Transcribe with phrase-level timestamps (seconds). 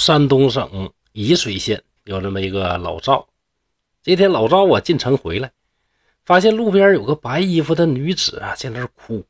[0.00, 3.28] 山东省沂水县有这么一个老赵，
[4.02, 5.52] 这天老赵啊进城回来，
[6.24, 9.22] 发现路边有个白衣服的女子啊在那儿哭。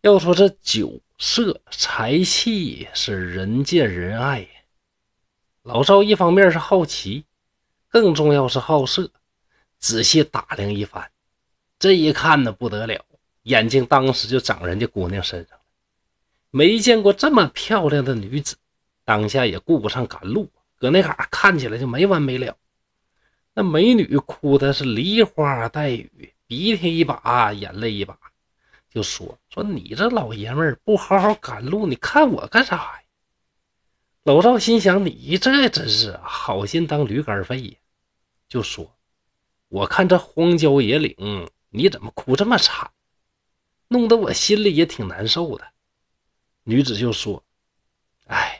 [0.00, 4.48] 要说这酒色财气是人见人爱，
[5.64, 7.26] 老赵一方面是好奇，
[7.90, 9.10] 更重要是好色，
[9.78, 11.10] 仔细打量一番，
[11.78, 13.04] 这一看呢不得了，
[13.42, 15.64] 眼睛当时就长人家姑娘身上了，
[16.50, 18.56] 没见过这么漂亮的女子。
[19.10, 20.48] 当下也顾不上赶路，
[20.78, 22.56] 搁那嘎看起来就没完没了。
[23.52, 28.16] 那美女哭的是梨花带雨，鼻涕一把眼泪一把，
[28.88, 33.02] 就说：“说你这老爷们儿不好好赶路，你看我干啥呀？”
[34.22, 37.74] 老赵心想：“你这真是好心当驴肝肺呀！”
[38.48, 38.96] 就说
[39.66, 42.88] ：“我看这荒郊野岭，你怎么哭这么惨，
[43.88, 45.66] 弄得我心里也挺难受的。”
[46.62, 47.42] 女子就说
[48.30, 48.58] ：“哎。”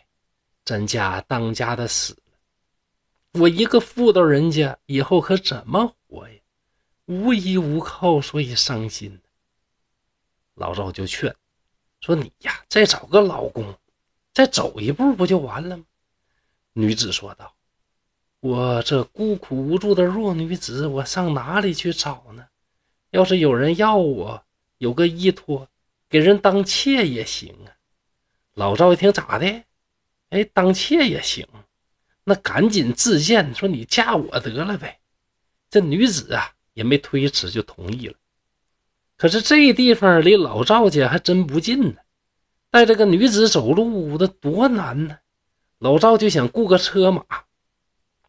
[0.70, 6.34] 咱家当家的死了，我一个妇道人家以后可怎么活呀？
[7.06, 9.20] 无依无靠，所以伤心。
[10.54, 11.34] 老赵就劝
[12.00, 13.76] 说：“你呀，再找个老公，
[14.32, 15.84] 再走一步不就完了吗？”
[16.74, 17.52] 女子说道
[18.38, 22.46] ：“我这孤苦无助的弱女子，我上哪里去找呢？
[23.10, 24.44] 要是有人要我，
[24.78, 25.66] 有个依托，
[26.08, 27.74] 给人当妾也行啊。”
[28.54, 29.64] 老赵一听，咋的？
[30.30, 31.46] 哎，当妾也行，
[32.24, 34.98] 那赶紧自荐，说你嫁我得了呗。
[35.68, 38.14] 这女子啊也没推辞，就同意了。
[39.16, 41.96] 可是这地方离老赵家还真不近呢，
[42.70, 45.18] 带这个女子走路，那多难呢。
[45.78, 47.24] 老赵就想雇个车马，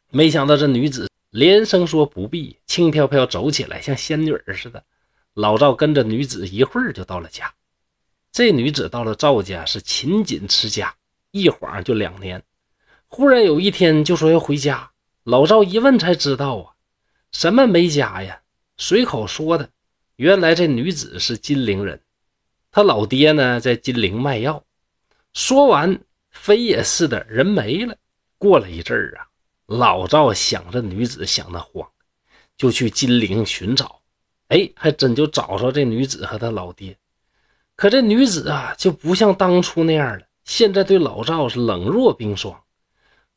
[0.10, 4.84] 没想到这女子连声说不必，轻飘飘走起来像仙女似的。
[5.34, 7.54] 老赵跟着女子一会儿就到了家。
[8.32, 10.96] 这女子到了赵家是勤谨持家。
[11.32, 12.44] 一晃就两年，
[13.08, 14.92] 忽然有一天就说要回家。
[15.24, 16.74] 老赵一问才知道啊，
[17.32, 18.42] 什么没家呀？
[18.78, 19.70] 随口说的。
[20.16, 22.00] 原来这女子是金陵人，
[22.72, 24.64] 他老爹呢在金陵卖药。
[25.34, 26.00] 说完，
[26.32, 27.96] 非也似的，人没了。
[28.38, 29.26] 过了一阵儿啊，
[29.68, 31.88] 老赵想着女子想得慌，
[32.58, 34.02] 就去金陵寻找。
[34.50, 36.98] 哎，还真就找着这女子和他老爹。
[37.76, 40.26] 可这女子啊，就不像当初那样了。
[40.52, 42.62] 现在对老赵是冷若冰霜，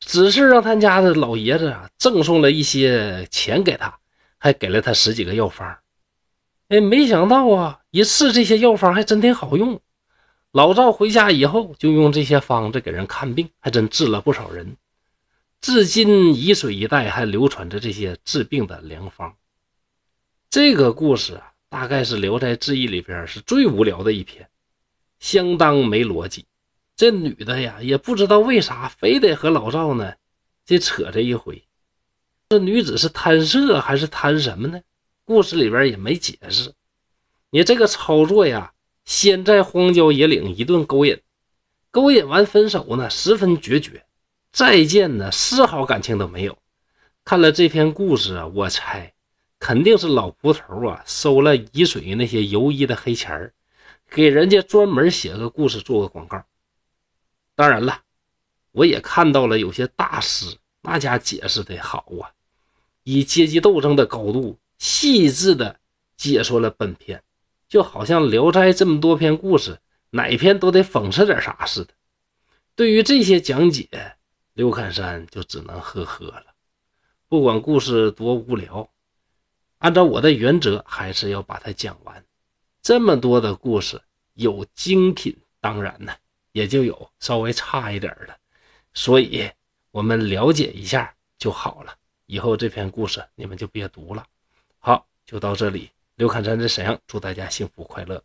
[0.01, 3.97] 只是让他家的老爷子啊赠送了一些钱给他，
[4.37, 5.77] 还给了他十几个药方。
[6.67, 9.79] 哎，没想到啊，一试这些药方还真挺好用。
[10.51, 14.75] 老赵回家以后就用这些方子给人看病，还真治了不少人。
[15.61, 19.33] 至今沂水一带还流传着这些治病的良方。
[20.49, 24.49] 这个故事啊，大概是《聊斋志异》里边是最无聊的一篇，
[25.21, 26.45] 相当没逻辑。
[26.97, 30.13] 这女的呀，也不知道为啥非得和老赵呢，
[30.65, 31.61] 这扯这一回。
[32.47, 34.81] 这女子是贪色还是贪什么呢？
[35.25, 36.71] 故事里边也没解释。
[37.49, 38.71] 你这个操作呀，
[39.03, 41.19] 先在荒郊野岭一顿勾引，
[41.91, 44.05] 勾引完分手呢，十分决绝，
[44.53, 46.57] 再见呢，丝毫感情都没有。
[47.25, 49.11] 看了这篇故事啊，我猜
[49.59, 53.53] 肯定是老蒲头啊收了沂水那些游医的黑钱儿，
[54.09, 56.41] 给人家专门写个故事，做个广告。
[57.55, 58.01] 当然了，
[58.71, 62.29] 我也看到了有些大师，那家解释的好啊，
[63.03, 65.79] 以阶级斗争的高度，细致的
[66.17, 67.23] 解说了本篇，
[67.69, 69.79] 就好像《聊斋》这么多篇故事，
[70.09, 71.93] 哪篇都得讽刺点啥似的。
[72.75, 73.87] 对于这些讲解，
[74.53, 76.47] 刘侃山就只能呵呵了。
[77.29, 78.89] 不管故事多无聊，
[79.77, 82.25] 按照我的原则，还是要把它讲完。
[82.81, 84.01] 这么多的故事，
[84.33, 86.13] 有精品，当然呢。
[86.55, 88.39] 也就有稍微差一点的，
[88.93, 89.51] 所以
[89.91, 91.93] 我们了解一下就好了。
[92.27, 94.25] 以后这篇故事你们就别读了。
[94.79, 95.91] 好，就到这里。
[96.15, 98.23] 刘侃山在沈阳，祝大家幸福快乐。